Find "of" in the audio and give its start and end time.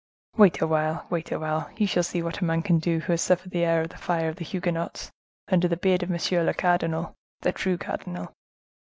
3.83-3.89, 4.29-4.37, 6.01-6.09